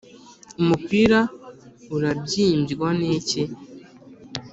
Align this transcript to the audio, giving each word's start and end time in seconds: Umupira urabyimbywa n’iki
Umupira 0.61 1.19
urabyimbywa 1.95 2.87
n’iki 2.99 3.41